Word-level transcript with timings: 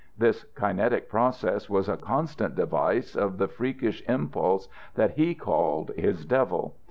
This 0.17 0.45
kinetic 0.55 1.09
process 1.09 1.69
was 1.69 1.87
a 1.87 1.95
constant 1.95 2.55
device 2.55 3.15
of 3.15 3.37
the 3.37 3.47
freakish 3.47 4.01
impulse 4.09 4.67
that 4.95 5.11
he 5.11 5.35
called 5.35 5.91
his 5.95 6.25
devil. 6.25 6.75